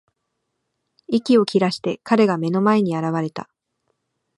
[1.09, 3.51] 息を切らして、彼が目の前に現れた。